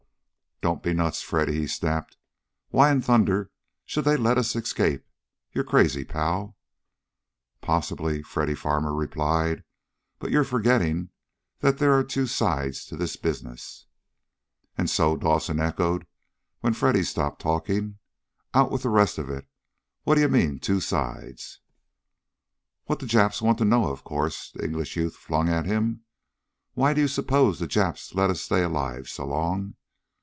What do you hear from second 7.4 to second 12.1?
"Possibly," Freddy Farmer replied. "But you're forgetting that there are